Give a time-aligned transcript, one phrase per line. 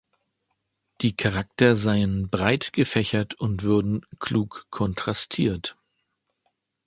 [1.01, 5.77] Die Charakter seien „breit gefächert“ und würden „klug kontrastiert“.